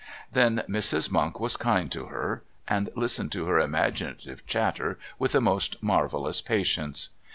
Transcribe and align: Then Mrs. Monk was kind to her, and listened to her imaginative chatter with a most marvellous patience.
Then 0.31 0.63
Mrs. 0.67 1.11
Monk 1.11 1.39
was 1.39 1.55
kind 1.55 1.91
to 1.91 2.05
her, 2.07 2.41
and 2.67 2.89
listened 2.95 3.31
to 3.33 3.45
her 3.45 3.59
imaginative 3.59 4.43
chatter 4.47 4.97
with 5.19 5.35
a 5.35 5.41
most 5.41 5.83
marvellous 5.83 6.41
patience. 6.41 7.09